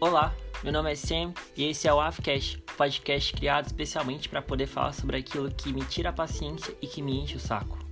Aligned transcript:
Olá, 0.00 0.34
meu 0.62 0.72
nome 0.72 0.92
é 0.92 0.94
Sam 0.94 1.32
e 1.56 1.64
esse 1.64 1.86
é 1.86 1.94
o 1.94 2.00
Afcast, 2.00 2.58
podcast 2.76 3.32
criado 3.32 3.66
especialmente 3.66 4.28
para 4.28 4.42
poder 4.42 4.66
falar 4.66 4.92
sobre 4.92 5.16
aquilo 5.16 5.50
que 5.50 5.72
me 5.72 5.84
tira 5.84 6.10
a 6.10 6.12
paciência 6.12 6.76
e 6.82 6.86
que 6.86 7.00
me 7.00 7.20
enche 7.20 7.36
o 7.36 7.40
saco. 7.40 7.83